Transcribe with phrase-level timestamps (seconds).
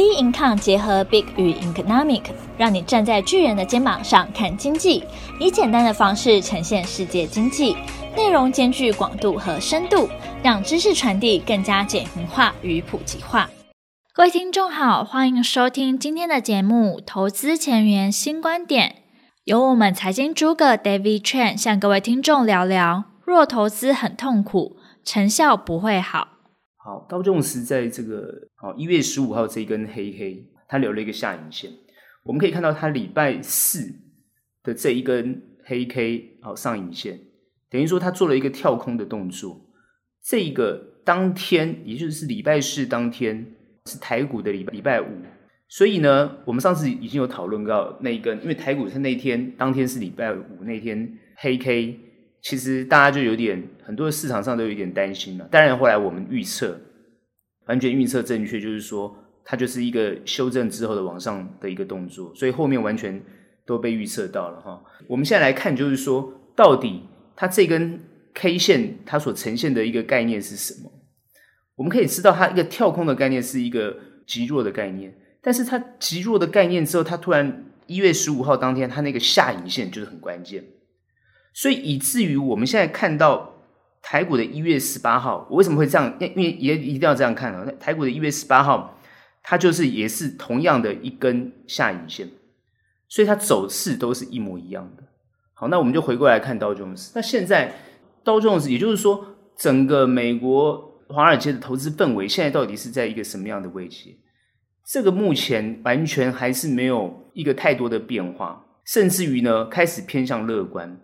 [0.00, 2.22] B Income 结合 Big 与 Economic，
[2.56, 5.04] 让你站在巨人的肩膀上看经济，
[5.38, 7.76] 以简单的方式呈现世界经济，
[8.16, 10.08] 内容兼具广度和深度，
[10.42, 13.50] 让知识传递更加简明化与普及化。
[14.14, 18.88] 各位听众好，欢迎收听今天的节目《投资前沿新观点》，
[19.44, 26.39] 由我们财经诸葛 David Chen 向各位听众聊聊：若投资很痛苦，成效不会好。
[26.82, 31.70] 好，道琼斯在这个好一月十五号这一根黑黑，它留了一个下影线。
[32.24, 33.80] 我们可以看到，它礼拜四
[34.62, 37.20] 的这一根黑 K 好上影线，
[37.68, 39.60] 等于说它做了一个跳空的动作。
[40.24, 43.54] 这个当天，也就是礼拜四当天
[43.84, 45.06] 是台股的礼拜礼拜五，
[45.68, 52.06] 所以呢，我们上次已经有讨论到那一根，因为台股它那天当天是礼拜五那天黑 K。
[52.42, 55.46] 其实大家就有点，很多市场上都有点担心了。
[55.50, 56.80] 当然后来我们预测
[57.66, 63.22] 完全预测正确，就是说它就是一个修正之后的往上的一个动作，所以后面完全
[63.66, 64.82] 都被预测到了哈。
[65.06, 67.02] 我们现在来看，就是说到底
[67.36, 68.00] 它这根
[68.32, 70.90] K 线它所呈现的一个概念是什么？
[71.76, 80.64] 我们可以知道它一个跳空的概念是一个极弱的概念，但是它极弱的概念之后，它突然一月十五号当天它那个下影线就是很关键。
[81.52, 83.54] 所以以至于我们现在看到
[84.02, 86.16] 台股的一月十八号，我为什么会这样？
[86.20, 87.66] 因为也一定要这样看啊！
[87.78, 88.98] 台股的一月十八号，
[89.42, 92.28] 它就是也是同样的一根下影线，
[93.08, 95.02] 所以它走势都是一模一样的。
[95.52, 97.12] 好，那我们就回过来看道琼斯。
[97.14, 97.74] 那现在
[98.24, 99.26] 道琼斯，也就是说，
[99.56, 104.16] 整个美国华尔街的投资氛围现在到底是在一个什么样的位置？
[104.86, 110.98] 这个目前完全还是没有一个太多的变化，甚至于呢，开始偏向乐观。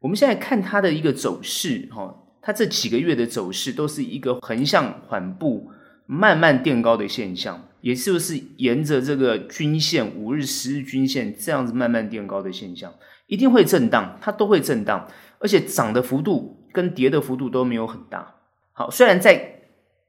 [0.00, 5.70] 我们现在看它的一个走势，哈，它这几个月的走势都是一个横向缓步、
[6.06, 12.92] 慢慢垫高的现象，也就是沿着这个均线、五日、十日均线这样子慢慢垫高的现象，
[13.26, 15.06] 一定会震荡，它都会震荡，
[15.38, 18.36] 而且涨的幅度跟跌的幅度都没有很大。
[18.72, 19.60] 好，虽然在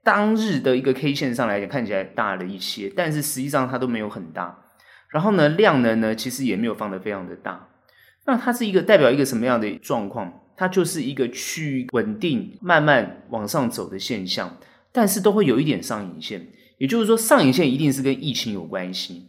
[0.03, 4.57] 当日的一个 K 线上来讲看起来大了一些，但是实际上它都没有很大。
[5.09, 7.67] 然后呢，量能呢其实也没有放得非常的大。
[8.25, 10.31] 那它是一个代表一个什么样的状况？
[10.55, 14.57] 它就是一个趋于稳定、慢慢往上走的现象，
[14.91, 16.45] 但是都会有一点上影线。
[16.77, 19.27] 也就是说，上影线一定是跟疫情有关系，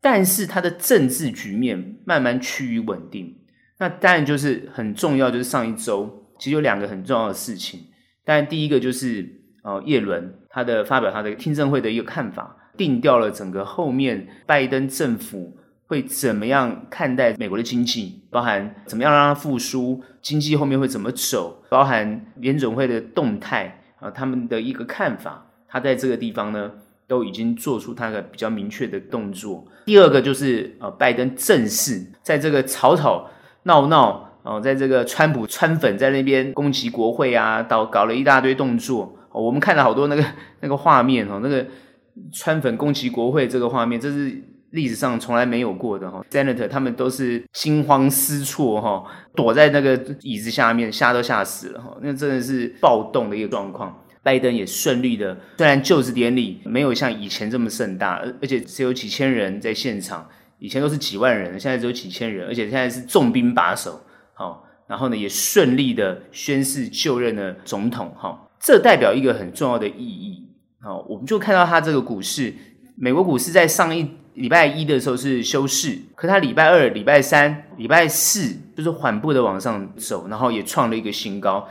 [0.00, 3.34] 但是它的政治局面慢慢趋于稳定。
[3.78, 7.80] 那当然就是很重要，就是上一周其实有两个很重要的事情。
[8.24, 9.26] 当然第一个就是
[9.62, 15.56] 呃，叶伦他的发表他的听证会的一个看法，定掉了整个后面拜登政府。
[15.88, 18.20] 会怎么样看待美国的经济？
[18.30, 20.02] 包含怎么样让它复苏？
[20.20, 21.62] 经济后面会怎么走？
[21.70, 26.70] 包含联总会的动态啊，他们的一个看法，他在这个地方呢，
[27.06, 29.66] 都已经做出他的比较明确的动作。
[29.86, 33.26] 第二个就是呃，拜登正式在这个吵吵
[33.62, 39.16] 闹闹哦，在这个川普川粉在那边攻击国会啊，搞搞了一大堆动作。
[39.32, 40.22] 我们看了好多那个
[40.60, 41.64] 那个画面哦，那个
[42.30, 44.42] 川粉攻击国会这个画面，这是。
[44.70, 49.02] 历史上从来没有过的哈，Senator 他们都是惊慌失措哈，
[49.34, 54.04] 躲在那个椅子下面，吓都吓死了哈，那真的是暴动的一个状况。
[54.22, 63.98] 拜登也顺利的，虽然就职典礼没有像以前这么盛大，而而且只有几千人在现场，以前都是几万人，现在只有几千人，而且现在是重兵把守，
[64.34, 70.46] 好，然后呢也顺利的宣誓就任了总统哈，这代表一个很重要的意义。
[70.82, 72.52] 好，我们就看到他这个股市，
[72.96, 74.17] 美国股市在上一。
[74.38, 81.68] 礼拜一的时候是休市，可他礼拜二、礼拜三、礼拜四就是缓步的往上走，然后也创了一个新高，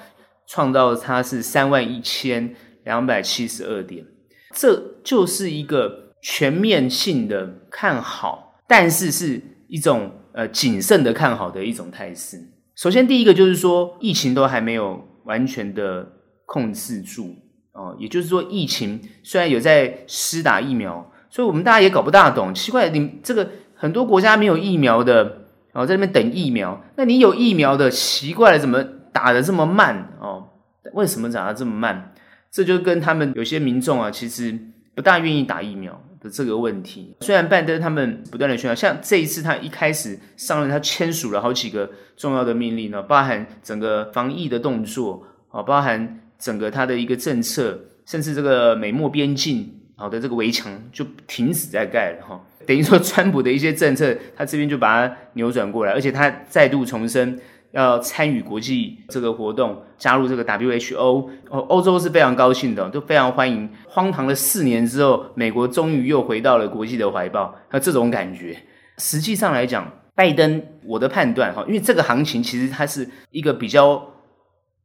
[0.48, 4.06] 创造它是三万一千两百七十二点，
[4.54, 12.38] 这就是一个全面性的看好，但是是一种呃谨慎的看好的一种态势。
[12.76, 16.06] 首先，第一个就是说，疫情都还没有完全的
[16.46, 17.34] 控制住
[17.72, 21.10] 哦，也就是说，疫情虽然有在施打疫苗。
[21.30, 30.48] 所以我们大家也搞不大懂，奇怪，你这个很多国家没有疫苗的哦，在那边等疫苗，那你有疫苗的，奇怪了，怎么打得这么慢哦？
[30.94, 32.14] 为什么打得这么慢？
[32.50, 34.58] 这就跟他们有些民众啊，其实
[34.96, 37.16] 不大愿意打疫苗的这个问题。
[37.20, 49.74] 虽然拜登他们不断的宣传，像这一次他一开始上任，他签署了好几个重要的命令呢，包含整个防疫的动作啊，包含整个他的一个政策，甚至这个美墨边境。
[50.00, 57.40] 好的，这个围墙就停止在盖了哈，等于说川普的一些政策，他这边就把它扭转过来，而且他再度重申
[57.72, 61.28] 要参与国际这个活动，加入这个 WHO。
[61.50, 63.68] 哦，欧洲是非常高兴的，都非常欢迎。
[63.88, 68.56] 荒唐了四年之后，美国终于又回到了国际的怀抱，那这种感觉。
[69.00, 74.14] 实际上来讲，拜登，我的判断哈，因为这个行情其实它是一个比较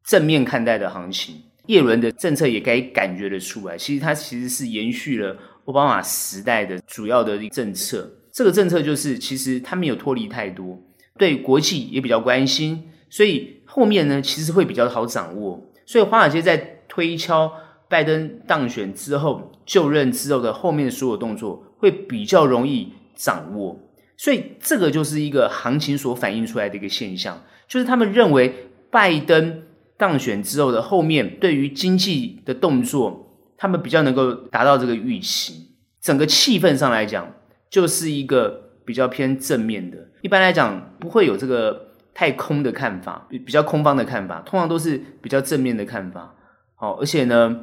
[0.05, 1.37] 正面看待的行情。
[1.73, 5.35] 叶伦的政策也该感觉得出来，其实它其实是延续了
[5.65, 8.13] 奥巴马时代的主要的政策。
[8.31, 10.79] 这个政策就是，其实他没有脱离太多，
[11.17, 15.73] 对国际也比较关心，所以后面呢，其实会比较好掌握。
[15.87, 17.51] 所以华尔街在推敲
[17.89, 23.81] 拜登当选之后就任之后的后面的所有动作，会比较容易掌握。
[24.19, 28.55] 所以这个就是一个行情所反映出来的一个现象，就是他们认为
[28.91, 29.63] 拜登。
[30.02, 35.76] 当选之后的后面，对于经济的动作，他们比较能够达到这个预期。
[36.00, 37.32] 整个气氛上来讲，
[37.70, 39.96] 就是一个比较偏正面的。
[40.20, 46.34] 一般来讲，不会有这个太空的看法，比较空方的看法，通常都是比较正面的看法。
[46.75, 47.60] 好，而且呢，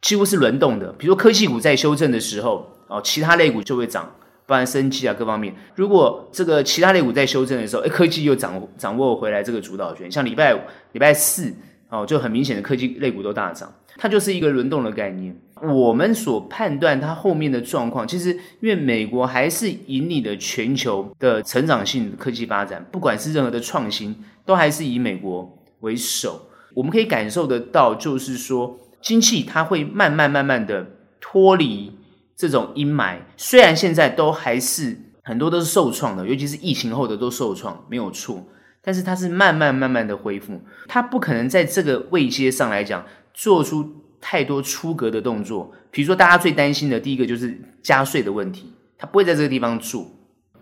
[0.00, 0.90] 几乎是轮动的。
[0.94, 4.14] 比如说科技股在修正的时候，哦，其他类股就会涨。
[4.48, 10.10] 不然生机啊，各方面，如果这个其他类股在修正的时候，诶，科技又掌掌握回来这个主导权。
[10.10, 10.60] 像礼拜五、
[10.92, 11.54] 礼拜四
[11.90, 15.38] 哦，就很明显的科技类股都大涨，它就是一个轮动的概念。
[15.60, 24.16] 我们所判断它后面的状况，其实因为美国还是引领的全球的成长性科技发展，不管是任何的创新，
[24.46, 26.40] 都还是以美国为首。
[26.72, 30.86] 我们可以感受得到，就是说经济它会慢慢慢慢的
[31.20, 31.92] 脱离。
[32.38, 38.46] 这种阴霾虽然现在都还是很多都是受创的，尤其是疫情后的都受创，没有错。
[38.80, 43.04] 但是它是慢慢慢慢的恢复，它不可能在这个位阶上来讲
[43.34, 43.84] 做出
[44.20, 45.70] 太多出格的动作。
[45.90, 50.08] 比如说大家最担心的第一个就是加税的问题，它不会在这个地方做。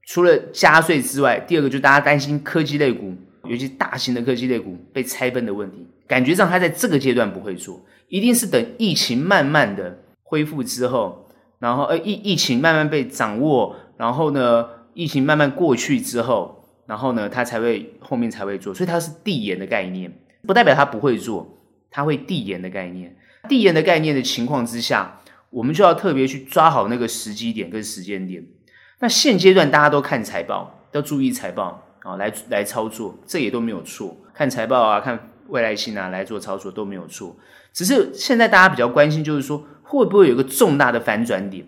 [0.07, 3.15] 除了加税之外，第二个就是大家担心科技类股，
[3.45, 5.87] 尤其大型的科技类股被拆分的问题。
[6.09, 11.26] 感觉上它在这个阶段不会做，一定是等疫情慢慢的恢复之后。
[11.59, 20.13] 然后，呃，疫疫情慢慢被掌握，然后呢，疫情慢慢过去之后，然后呢，他才会后面才会做，所以它是递延的概念，
[20.47, 21.57] 不代表他不会做，
[21.91, 23.17] 他会递延的概念。
[23.49, 25.19] 递延的概念的情况之下，
[25.49, 28.45] 我们就要特别去抓好那个时机点跟时间点。
[28.99, 34.15] 那现阶段大家都看财报，要注意财报啊，来来操作，这也都没有错。
[34.35, 37.35] 看财报啊，看未来性啊，来做操作都没有错。
[37.73, 39.65] 只是现在大家比较关心，就是说。
[39.87, 41.65] 会不会有一个重大的反转点？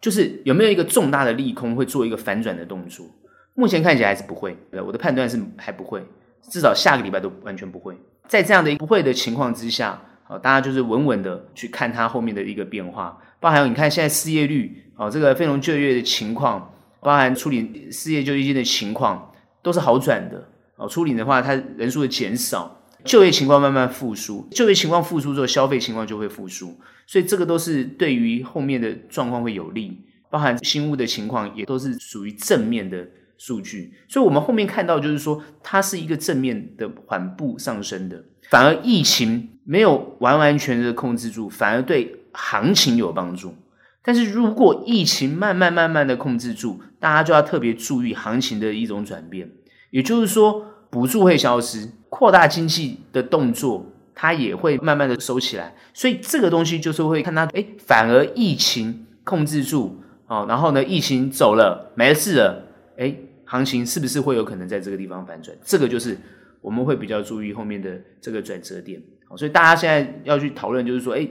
[0.00, 3.06] 就是有没有一个重大的利空会做一个反转的动作？
[3.54, 4.56] 目前看起来还是不会。
[4.86, 6.04] 我的判断是还不会，
[6.42, 7.96] 至少下个礼拜都完全不会。
[8.28, 13.18] 在这样的不会的情况之下，好，大家就是稳稳的去看它后面的一个变化。
[13.40, 20.46] 包含你看现在失业率，哦，这个非农就业的情况，包含处理失业救济金的情况，都是好转的。
[20.76, 22.72] 哦，处理的话，它人数的减少。
[23.04, 26.76] 就业情况慢慢复苏，就业情况复苏之后，消费情况就会复苏，
[27.06, 29.96] 所以这个都是对于后面的状况会有利，
[30.28, 33.06] 包含新屋的情况也都是属于正面的
[33.38, 43.54] 数据，所以我们后面看到就是说，它是一个正面的缓步上升的，反而疫情没有完完全全的控制住，反而对行情有帮助。
[44.02, 49.50] 但是如果疫情慢慢慢慢的控制住，大家就要特别注意行情的一种转变，
[49.90, 50.72] 也就是说。
[50.88, 53.84] 补助会消失，扩大经济的动作，
[54.16, 55.72] 它也会慢慢的收起来。
[55.94, 65.56] 所以这个东西就是会看它，诶，反而疫情控制住，哦，然后呢，疫情走了，没事了，诶，行情是不是会有可能在这个地方反转？
[65.62, 66.18] 这个就是
[66.60, 69.00] 我们会比较注意后面的这个转折点。
[69.28, 71.30] 好，所以大家现在要去讨论，就是说，诶，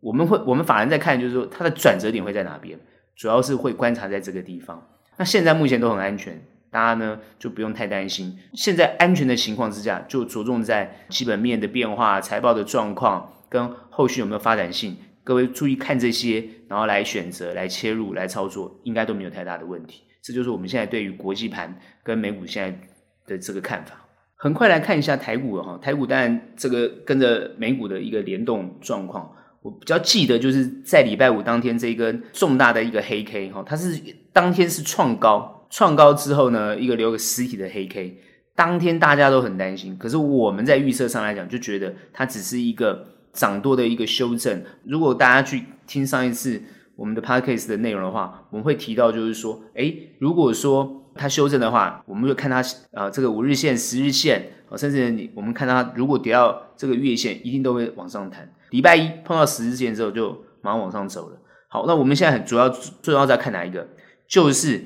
[0.00, 2.78] 我们会，我们法人在看，就是说它的转折点会在哪边？
[3.16, 4.84] 主要是会观察在这个地方。
[5.16, 6.42] 那现在目前都很安全。
[6.74, 14.96] 大家呢就不用太担心，现在安全的情况之下，就着重在基本面的变化、财报的状况跟后续有没有发展性。
[15.22, 20.02] 各位注意看这些，然后来选择、来切入、来操作，应该都没有太大的问题。
[20.20, 22.76] 这就是我们现在对于国际盘跟美股现在
[23.24, 23.94] 的这个看法。
[24.34, 29.30] 很快来看一下台股哈，台股当然这个跟着美股的一个联动状况，
[29.62, 33.96] 我比较记得就是在礼拜五当天这一根重大的一个黑 K 哈，它是
[34.32, 35.53] 当天是创高。
[35.74, 38.16] 创高之后呢，一个留个实体的黑 K，
[38.54, 39.98] 当天大家都很担心。
[39.98, 44.62] 可是我们在预测上来讲，就觉得它只是一个涨多的一个修正。
[44.84, 46.62] 如果大家去听上一次
[46.94, 52.60] 我们的 Podcast 的内容的话，我们会提到就是说，诶，如果说它修正的话，我们会看它
[52.92, 58.48] 啊、呃、这个五日线、十日线，甚至你我们看它如果跌到这个月线，一定都会往上弹。
[58.70, 61.38] 礼拜一碰到十日线之后，就马上往上走了。
[61.66, 63.88] 好，那我们现在很主要最重要在看哪一个？
[64.28, 64.84] 就是。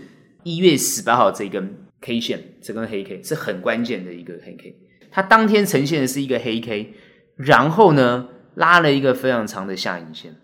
[0.48, 4.74] 一月十八号这根 K 线，这根黑 K 是很关键的一个黑 K。
[5.10, 6.94] 它当天呈现的是一个黑 K，
[7.36, 10.34] 然后呢拉了一个非常长的下影线，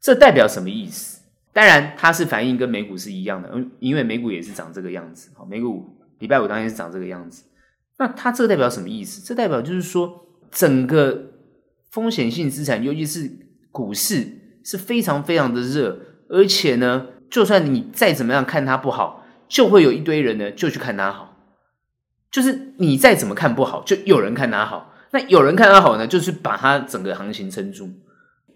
[0.00, 1.20] 这代表什么意思？
[1.52, 5.84] 当然它是反应跟美股是一样的，嗯，因为美股也是长这个样子，好，美股
[6.20, 7.44] 礼拜五当天是长这个样子。
[7.98, 9.20] 那它这代表什么意思？
[9.22, 11.32] 这代表就是说整个
[11.90, 13.30] 风险性资产，尤其是
[13.70, 14.26] 股市
[14.64, 21.36] 是非常非常的热，而且呢，就算你再怎么样看它不好，就会有一堆人呢就去看它好。
[22.30, 24.94] 就是你再怎么看不好，就有人看它好。
[25.10, 27.88] 那有人看它好呢，就是把它整个行情撑住。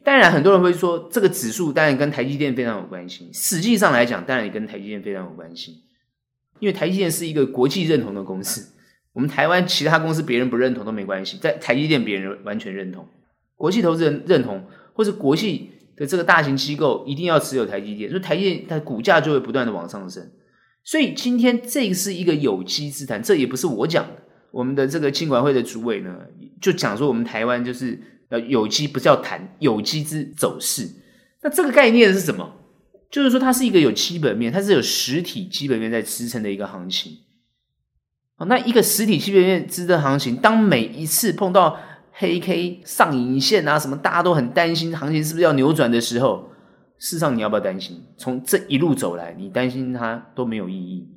[0.04, 3.30] 当然，很多人会说这个指数当然跟台积电非常有关系。
[3.32, 5.84] 实际上来讲，当然也跟台积电非常有关系，
[6.58, 8.74] 因为台积电是一个国际认同的公司。
[9.14, 13.06] 我们台湾其他公司别人不认同都没关系，在台积电别人完全认同，
[13.56, 15.70] 国际投资人认同，或是国际
[16.06, 20.30] 这个大型机构一定要持有台积电，所以台积电它股价就会不断的往上升。
[20.84, 26.16] 所以今天这是一个有机之谈，这也不是我讲的，我们的这个金管会的主委呢
[26.60, 30.88] 就讲说我们台湾就是呃有机，不叫谈有机之走势。
[31.42, 32.56] 那这个概念是什么？
[33.10, 37.12] 就是说它是一个有基本面，它是有实体基本面在支撑的一个行情。
[38.38, 41.78] 哦，那一个实体基本面支撑行情，当每一次碰到
[42.12, 46.48] 黑 K 上影线啊什么，大家都很担心行情是不是要扭转的时候。
[46.98, 48.00] 事实上，你要不要担心？
[48.16, 51.08] 从这一路走来，你担心它都没有意义。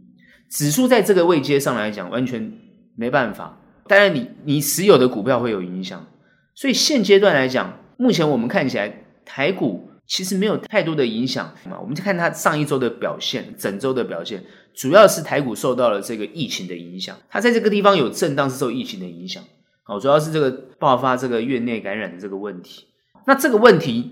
[0.50, 2.52] 指数在这个位阶上来讲，完全
[2.96, 3.62] 没办法。
[3.88, 6.08] 当然你，你持有的股票会有影响。
[6.56, 11.80] 所以现阶段来讲，目前我们看起来台股其实没有太多的影响嘛。
[11.80, 17.16] 我们就看它上一周的表现，整周的表现，主要是台股受到了这个疫情的影响。
[17.30, 19.44] 它在这个地方有震荡，是受疫情的影响。
[19.86, 22.86] 好，主要是这个爆发这个院内感染的这个问题。
[23.25, 24.12] 那这个问题。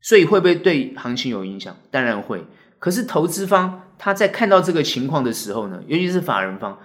[0.00, 1.76] 所以会不会对行情有影响？
[1.90, 2.44] 当然会。
[2.78, 6.78] 可是投资方他在看到这个情况的时候呢，尤其是法人方，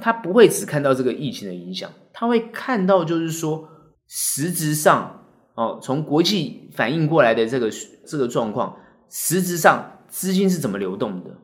[0.00, 3.68] 他不会只看到这个疫情的影响，他会看到就是说，
[4.08, 7.70] 实质上哦，从国际反映过来的这个
[8.06, 8.74] 这个状况，
[9.10, 11.36] 实质上资金是怎么流动的？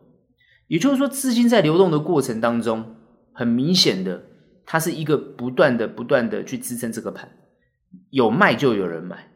[0.66, 2.96] 也就是说，资金在流动的过程当中，
[3.34, 4.22] 很明显的，
[4.64, 7.28] 它是一个不断的、不断的去支撑这个盘，
[8.10, 9.28] 有卖就有人买。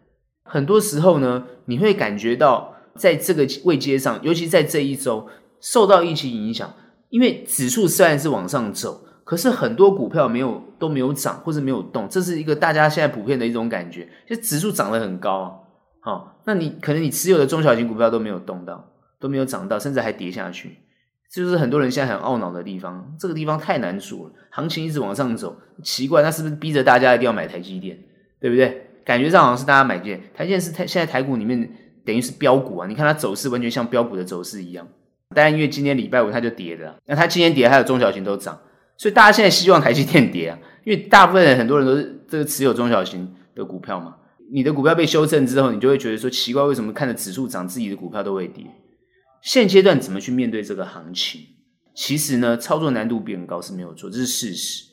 [0.45, 5.29] 很多时候呢，你会感觉到在这个位阶上，尤其在这一周
[5.61, 6.73] 受到疫情影响，
[7.11, 14.09] 因为指数虽然是往上走，可是很多股票没有都没有涨或者没有动，这是一个大家现在普遍的一种感觉。
[14.29, 15.53] 就指数涨得很高啊，
[16.01, 20.79] 好，那你可能你持有的中小型股票都没有动到，都没有涨到，甚至还跌下去，
[21.37, 23.15] 就是很多人现在很懊恼的地方。
[23.19, 27.99] 这个地方太难做了，行情一直往上走，奇怪，那是不是逼着大家一定要买台积电，
[28.41, 28.87] 对不对？
[29.05, 31.71] 感觉上好像是大家买进台积电是台现在台股里面
[32.07, 32.87] 等于是标股啊！
[32.89, 34.89] 你看它走势完全像标股的走势一样。
[35.35, 38.59] 当然，因为今天礼拜五它就跌了，那它今天跌，还有中小型都涨，
[38.97, 40.59] 所以大家现在希望台积电跌啊！
[40.85, 44.17] 因为大部分人很多人都是这个持有中小型的股票嘛。
[44.51, 48.65] 你的股票被修正之后，你就会觉得说奇怪，为什么看着指数涨，自己的股票都会跌？
[49.43, 51.41] 现阶段怎么去面对这个行情？
[51.95, 54.85] 其实呢，操作难度变高是没有错，这是事实。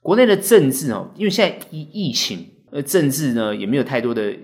[0.00, 2.48] 国内的政治哦，因为现在疫疫情。
[2.72, 4.34] 呃，政治呢也没有太多的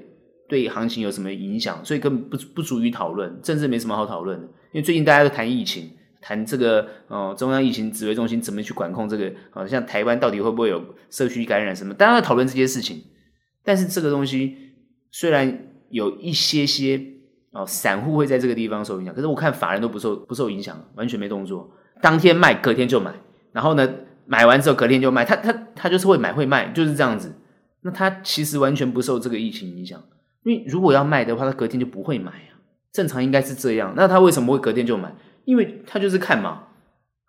[0.46, 3.40] 对行情有什么影响，所以根本不不足以讨论。
[3.42, 13.02] 政治没什么好讨论的，因为最近大家都谈疫情，谈这个哦，中央疫情指挥中心怎么去管控这个，好像台湾到底会不会有社区感染什么，大家在讨论这些事情。
[13.64, 14.54] 但是这个东西
[15.10, 17.02] 虽然有一些些
[17.58, 21.68] 哦，散户会在这个地方受影响，可是我看法人都不受不受影响，完全没动作，
[22.00, 23.12] 当天卖，隔天就买，
[23.52, 23.88] 然后呢
[24.26, 27.34] 买完之后隔天就卖，他他他就是会买会卖，就是这样子。
[27.82, 30.00] 那他其实完全不受这个疫情影响，
[30.44, 32.58] 因为如果要卖的话，他隔天就不会买啊。
[32.92, 33.92] 正常应该是这样。
[33.96, 35.14] 那他为什么会隔天就买？
[35.44, 36.64] 因为他就是看嘛，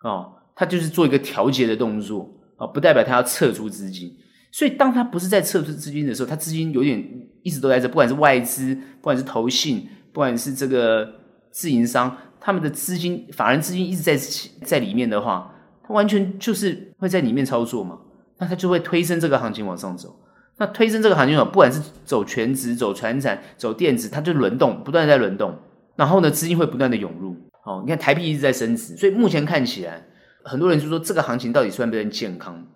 [0.02, 4.16] 哦，他就是做一个调节的动作哦，不代表他要撤出资金。
[4.52, 7.00] 所以当他不是在撤出资金的时候，他资金有点
[7.42, 11.08] 一直都在这，不管是外资，不管是投信，不管是这个
[11.50, 14.16] 自营商，他们的资金、法人资金一直在
[14.64, 17.98] 在里面的话，他完全就是会在里面操作嘛。
[18.38, 20.16] 那他就会推升这个行情往上走。
[20.56, 25.58] 那推升这个行情，不管是走全职、走传产、走电子，它就轮动，不断在轮动。
[25.96, 27.36] 然后呢，资金会不断的涌入。
[27.64, 30.02] 哦，你看台币一直在升值，所以目前看起来，
[30.42, 32.66] 很多人就说这个行情到底算不算健康？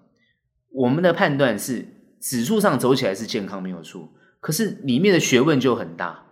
[0.72, 1.86] 我们的判断是，
[2.20, 4.08] 指数上走起来是健康没有错，
[4.40, 6.22] 可是里面的学问就很大。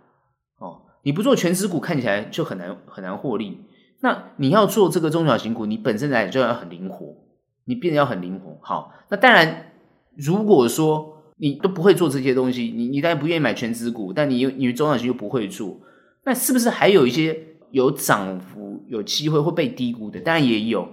[1.03, 3.59] 你不做全值股，看起来就很难很难获利。
[3.99, 7.15] 那你要做这个中小型股，你本身来就要很灵活，
[7.65, 8.57] 你变得要很灵活。
[8.61, 9.71] 好，那当然，
[10.17, 15.79] 如果说你都不会做这些东西，你你当然不愿意买全值股，但你又你中小型又不会做，
[16.25, 17.37] 那是不是还有一些
[17.71, 20.19] 有涨幅、有机会会被低估的？
[20.19, 20.87] 当然也有，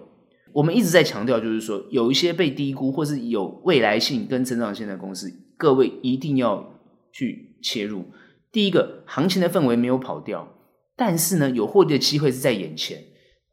[0.52, 6.73] 我们一直在强调，就是说有一些被低估或是有未来性跟成长性的公司，各位一定要
[7.12, 8.05] 去切入。
[8.52, 10.49] 第一个，行情的氛围没有跑掉，
[10.97, 12.99] 但是呢，有获利的机会是在眼前，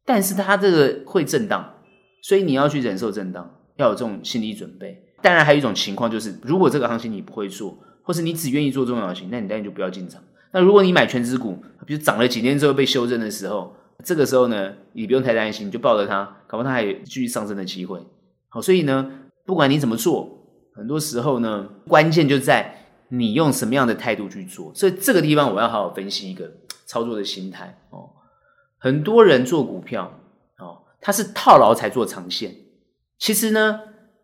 [0.03, 1.73] 但是它这个会震荡，
[2.23, 4.97] 所以你要去忍受震荡，要有这种心理准备。
[5.21, 10.19] 当然，还有一种情况就是，如果这个行情你不会做，或是你只愿意做重要型，那你当然就不要进场。
[10.51, 17.99] 那如果你买全值股，比如涨了几天之后被修正的时候，这个时候呢，你不用太担心，你就抱着它，搞不好它还有继续上升的机会。
[18.49, 19.11] 好，所以呢，
[19.45, 20.27] 不管你怎么做，
[20.75, 22.73] 很多时候呢，关键就在。
[23.09, 24.73] 你用什么样的态度去做？
[24.73, 26.51] 所以这个地方我要好好分析一个
[26.85, 28.09] 操作的心态哦。
[28.77, 30.19] 很多人做股票
[30.59, 32.55] 哦，他是套牢才做长线。
[33.17, 33.79] 其实呢，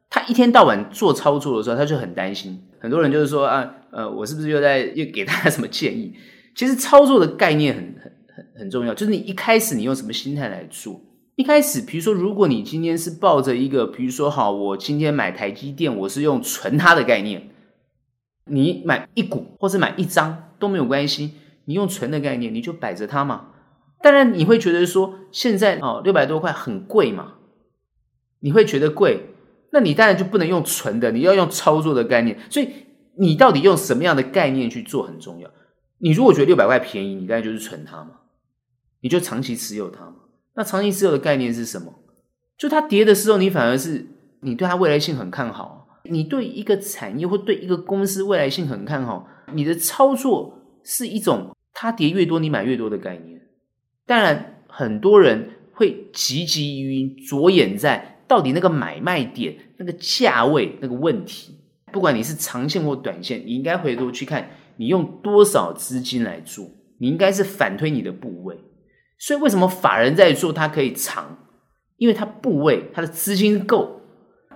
[0.09, 2.63] 他一天到晚做操作的时候，他就很担心。
[2.79, 6.13] 很多人就是说啊，呃，我是不是又在又给大家什么建议？
[6.55, 11.01] 其实操作的概念很很很很重要，就是你一开始你用什么心态来做？
[11.35, 17.49] 一开始，比如说，如果你今天是抱着一个，比如说，好，我今天买台积电，我是用存它的概念。
[18.45, 21.33] 你买一股或是买一张都没有关系，
[21.65, 23.47] 你用存的概念，你就摆着它嘛。
[24.01, 27.35] 当然你会觉得说现在哦六百多块很贵嘛，
[28.39, 29.29] 你会觉得贵，
[29.71, 32.37] 那你当然就不能用存的，你要用操作的概念。
[32.49, 32.69] 所以
[33.17, 35.49] 你到底用什么样的概念去做很重要。
[35.99, 38.11] 你如果觉得六百块便宜，你当然就是存它嘛，
[38.99, 40.15] 你就长期持有它嘛。
[40.55, 41.93] 那长期持有的概念是什么？
[42.57, 44.05] 就它跌的时候，你反而是
[44.41, 45.82] 你对它未来性很看好。
[46.09, 53.41] 你对一个产业或对一个公司未来性很看好，你的操作是一种它跌越多你买越多的概念。
[54.05, 61.57] 当然，很多人会汲汲于着眼在到底那个买卖点、那个价位那个问题。
[61.91, 66.65] 不管你是长线或短线，你应该回头去看你用多少资金来做，
[66.99, 68.57] 你应该是反推你的部位。
[69.17, 71.37] 所以，为什么法人在做它可以长？
[71.95, 74.01] 因为它部位、它的资金够。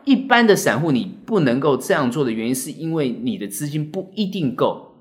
[0.08, 4.96] 一般的散户你不能够这样做的原因，是因为你的资金不一定够，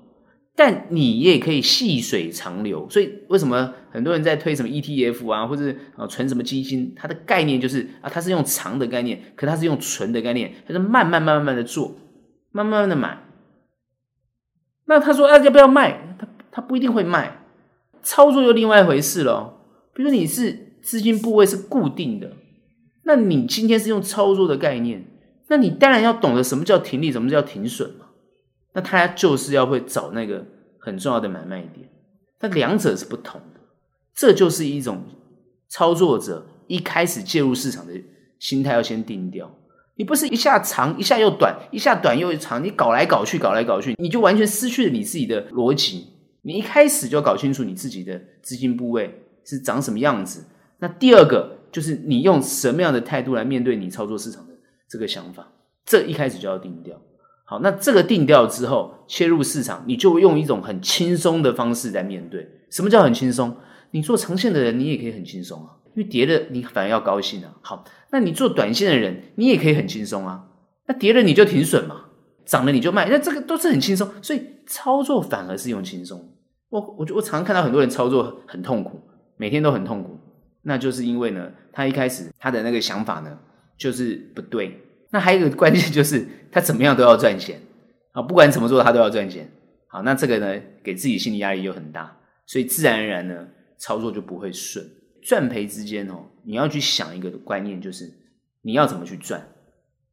[0.53, 2.85] 但你也可以细水长流。
[2.89, 6.93] 所以为什么很多人在推什么 ETF 啊，或者啊存什么基金？
[6.93, 11.95] 它的概念就是啊，它是用长的概念，可它是用存的概念，它是慢慢慢慢的做，
[12.51, 13.23] 慢慢的买。
[14.87, 16.17] 那他说啊，要不要卖？
[16.19, 17.45] 他他不一定会卖，
[18.03, 19.53] 操作又另外一回事了。
[19.95, 22.33] 比如说你是资金部位是固定的。
[23.07, 25.01] 那你今天是用操作的概念，
[25.47, 28.07] 那你当然要懂得什么叫停利，什么叫停损嘛。
[28.73, 30.45] 那他就是要会找那个
[30.77, 31.87] 很重要的买卖点，
[32.41, 33.61] 那两者是不同的。
[34.13, 35.05] 这就是一种
[35.69, 37.93] 操作者一开始介入市场的
[38.39, 39.49] 心态要先定掉。
[39.95, 46.07] 你不是一下长一下又短，一下短又长，你搞来搞去，搞来搞去，你就完全失去了你自己的逻辑。
[46.41, 50.43] 你一开始就要搞清楚你自己的资金部位是长什么样子。
[50.79, 51.56] 那第二个。
[51.71, 54.53] 就是你用什么样的态度来面对你操作市场的
[54.89, 55.47] 这个想法，
[55.85, 56.95] 这一开始就要定调。
[57.45, 62.45] 好，那这个定调之后切入市场，你就用一种很轻松的方式来面对。
[62.69, 63.55] 什么叫很轻松？
[63.91, 67.55] 你做长线的人，你也可以很轻松啊，因为跌了你反而要高兴啊。
[67.61, 70.43] 好，那你做短线的人，你也可以很轻松啊。
[70.87, 72.07] 那跌了你就停损嘛，
[72.45, 74.09] 涨了你就卖，那这个都是很轻松。
[74.21, 76.33] 所以操作反而是用轻松。
[76.67, 79.01] 我我我常看到很多人操作很痛苦，
[79.37, 80.19] 每天都很痛苦。
[80.67, 83.39] 那就是因为呢，他一开始他的那个想法呢，
[83.77, 84.77] 就是不对。
[85.09, 87.61] 那还有一个关键就是，他怎么样都要赚钱
[88.11, 89.49] 啊，不管怎么做他都要赚钱。
[89.87, 94.85] 好，那这个呢，给自己心理压力又很大，所以自然而然呢，操作就不会顺。
[95.23, 98.11] 赚赔之间哦，你要去想一个观念，就是
[98.61, 99.47] 你要怎么去赚，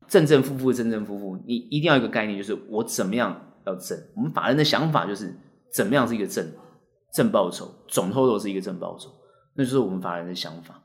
[0.07, 3.99] 正正负负，正正负负，你一定要一个概念，就是我怎么样要挣。
[4.15, 5.35] 我们法人的想法就是，
[5.73, 6.47] 怎么样是一个正
[7.13, 9.11] 正报酬，总投都是一个正报酬。
[9.57, 10.83] 那就是我们法人的想法，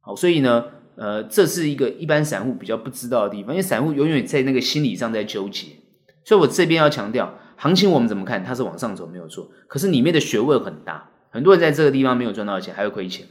[0.00, 0.64] 好，所以呢，
[0.96, 5.68] 呃，这是一个一般散户比较不知道的地方，因为散户永远在那个心理上在纠结，
[6.24, 8.42] 所以我这边要强调，行情我们怎么看？
[8.42, 13.26] 它是往上走没有错，可是里面的学问很大，很多人在这个地方没有赚到钱，还会亏钱，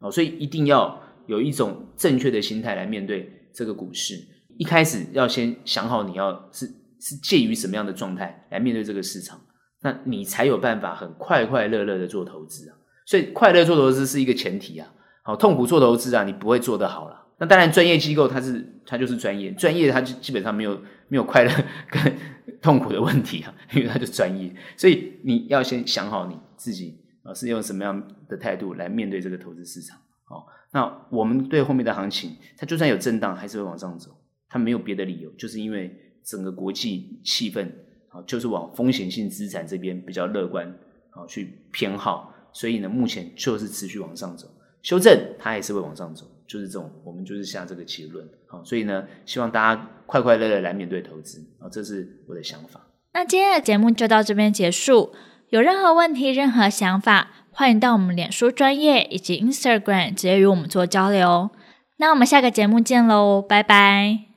[0.00, 4.16] 好，所以一定要有一种正确的心态来面对这个股市，
[4.58, 6.66] 一开始要先想好你要是
[6.98, 9.40] 是介于什么样的状态来面对这个市场，
[9.82, 12.76] 那你才有办法很快快乐乐的做投资啊。
[13.06, 17.16] 所以快乐做投资是一个前提啊，好，痛苦做投资啊，你不会做得好了。
[17.38, 21.50] 那当然，专业机构它是它就是专业，专业它就基本上没有没有快乐
[21.90, 22.14] 跟
[22.60, 24.54] 痛苦的问题啊， 因为它就专业。
[24.76, 29.98] 所以你要先想好你自己啊是用什么样的态度来面对这个投资市场。
[30.24, 34.10] 好，那我们对后面的行情，它就算有震荡，还是会往上走，
[34.48, 37.66] 它没有别的理由，就是因为整个国际气氛
[38.10, 40.68] 啊，就是往风险性资产这边比较乐观
[41.12, 42.34] 啊去偏好。
[42.52, 44.46] 所以呢，目前就是持续往上走，
[44.82, 48.28] 修正它也是会往上走，就是这种，我们就是下这个结论。
[48.46, 52.80] 好，所以呢，希望大家快快乐乐来面对投资啊，这是我的想法。
[53.12, 55.12] 那今天的节目就到这边结束。
[55.48, 61.50] 有任何问题、任何想法，欢迎到我们脸书专业以及 Instagram 直接与我们做交流。
[61.96, 64.29] 那我们下个节目见喽，拜拜。